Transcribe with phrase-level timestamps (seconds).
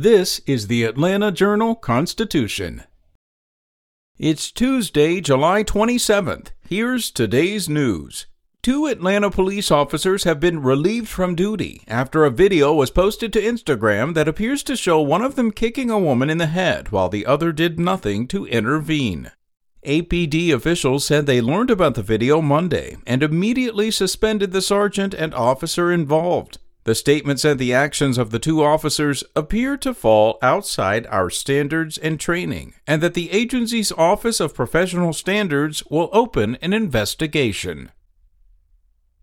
[0.00, 2.84] This is the Atlanta Journal Constitution.
[4.16, 6.52] It's Tuesday, July 27th.
[6.68, 8.26] Here's today's news.
[8.62, 13.42] Two Atlanta police officers have been relieved from duty after a video was posted to
[13.42, 17.08] Instagram that appears to show one of them kicking a woman in the head while
[17.08, 19.32] the other did nothing to intervene.
[19.84, 25.34] APD officials said they learned about the video Monday and immediately suspended the sergeant and
[25.34, 26.58] officer involved.
[26.88, 31.98] The statements and the actions of the two officers appear to fall outside our standards
[31.98, 37.90] and training, and that the agency's Office of Professional Standards will open an investigation.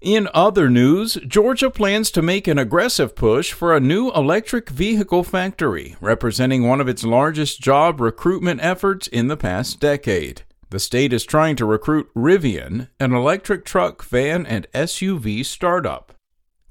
[0.00, 5.22] In other news, Georgia plans to make an aggressive push for a new electric vehicle
[5.22, 10.44] factory, representing one of its largest job recruitment efforts in the past decade.
[10.70, 16.14] The state is trying to recruit Rivian, an electric truck, van, and SUV startup.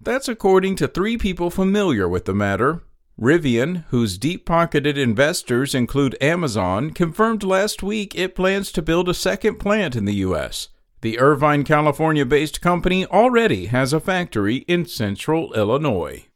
[0.01, 2.83] That's according to three people familiar with the matter.
[3.19, 9.13] Rivian, whose deep pocketed investors include Amazon, confirmed last week it plans to build a
[9.13, 10.69] second plant in the U.S.
[11.01, 16.28] The Irvine, California based company already has a factory in central Illinois.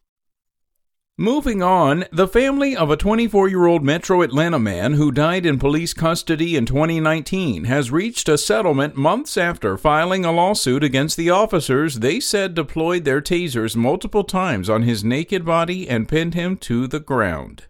[1.20, 5.60] Moving on, the family of a 24 year old Metro Atlanta man who died in
[5.60, 11.30] police custody in 2019 has reached a settlement months after filing a lawsuit against the
[11.30, 16.58] officers they said deployed their tasers multiple times on his naked body and pinned him
[16.58, 17.68] to the ground.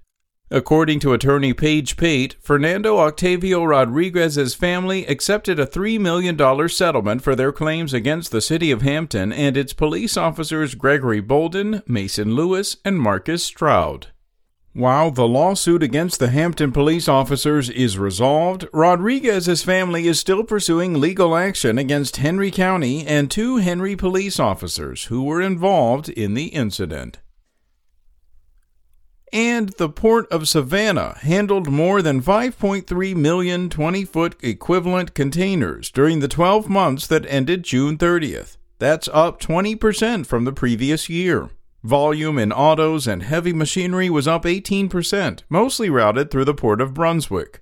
[0.54, 7.36] According to attorney Page Pate, Fernando Octavio Rodriguez's family accepted a $3 million settlement for
[7.36, 12.78] their claims against the city of Hampton and its police officers Gregory Bolden, Mason Lewis,
[12.86, 14.10] and Marcus Stroud.
[14.74, 21.02] While the lawsuit against the Hampton police officers is resolved, Rodriguez's family is still pursuing
[21.02, 26.50] legal action against Henry County and two Henry police officers who were involved in the
[26.50, 27.18] incident
[29.34, 36.20] and the Port of Savannah handled more than 5.3 million 20 foot equivalent containers during
[36.20, 38.58] the 12 months that ended June 30th.
[38.78, 41.50] That's up 20% from the previous year.
[41.84, 46.94] Volume in autos and heavy machinery was up 18%, mostly routed through the Port of
[46.94, 47.62] Brunswick.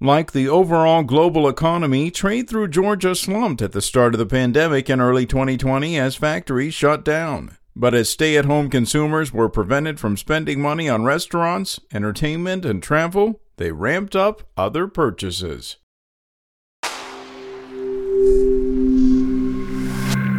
[0.00, 4.90] Like the overall global economy, trade through Georgia slumped at the start of the pandemic
[4.90, 7.56] in early 2020 as factories shut down.
[7.76, 12.80] But as stay at home consumers were prevented from spending money on restaurants, entertainment, and
[12.80, 15.78] travel, they ramped up other purchases.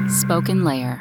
[0.08, 0.95] SpokenLayer